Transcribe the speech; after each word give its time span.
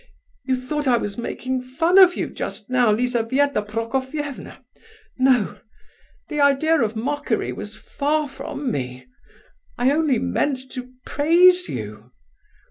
You 0.45 0.55
thought 0.55 0.87
I 0.87 0.97
was 0.97 1.15
making 1.19 1.61
fun 1.61 1.99
of 1.99 2.15
you 2.15 2.27
just 2.27 2.71
now, 2.71 2.91
Lizabetha 2.91 3.61
Prokofievna? 3.61 4.57
No, 5.19 5.59
the 6.27 6.41
idea 6.41 6.81
of 6.81 6.95
mockery 6.95 7.53
was 7.53 7.77
far 7.77 8.27
from 8.27 8.71
me; 8.71 9.05
I 9.77 9.91
only 9.91 10.17
meant 10.17 10.71
to 10.71 10.89
praise 11.05 11.69
you. 11.69 12.09